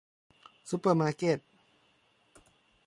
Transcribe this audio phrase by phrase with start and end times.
[0.69, 1.39] ซุปเปอร์มาร์เกต